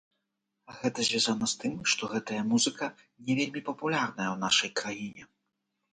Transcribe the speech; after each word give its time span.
Гэта 0.77 0.99
звязана 1.09 1.49
з 1.53 1.59
тым, 1.63 1.75
што 1.93 2.03
гэтая 2.15 2.41
музыка 2.53 2.85
не 3.27 3.33
вельмі 3.41 3.65
папулярная 3.71 4.29
ў 4.31 4.37
нашай 4.45 4.69
краіне. 4.81 5.23